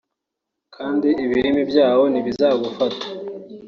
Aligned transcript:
kandi 0.75 1.09
ibirimi 1.23 1.61
byawo 1.71 2.03
ntibizagufata 2.11 3.05